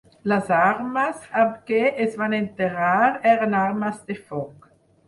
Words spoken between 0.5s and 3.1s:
armes amb què es van enterrar